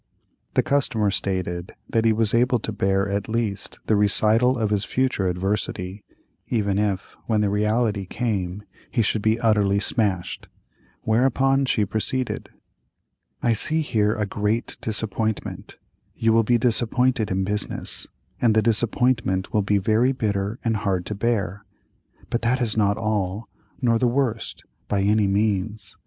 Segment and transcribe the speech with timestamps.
[0.55, 4.83] The customer stated that he was able to bear at least the recital of his
[4.83, 6.03] future adversity,
[6.47, 10.47] even if, when the reality came, he should be utterly smashed;
[11.03, 12.49] whereupon she proceeded:
[13.43, 15.77] "I see here a great disappointment;
[16.15, 18.07] you will be disappointed in business,
[18.41, 23.47] and the disappointment will be very bitter and hard to bear—but that is not all,
[23.83, 25.95] nor the worst, by any means.